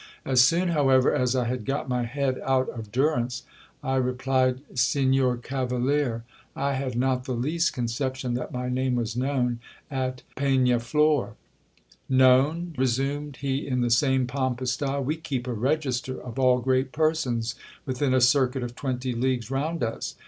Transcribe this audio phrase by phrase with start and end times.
[0.25, 3.43] As soon, however, as I had got my head out of durance,
[3.83, 5.03] I replied, Sig DUPED BY A PARASITE.
[5.03, 5.37] 5 nor
[5.79, 6.23] cavalier,
[6.55, 9.59] I had not the least conception that my name was known
[9.91, 11.35] at Penag ilor.
[12.09, 12.73] Known?
[12.79, 17.53] resumed he in the same pompous style; we keep a register of all great persons
[17.85, 20.15] within a circuit of twenty leagues round us.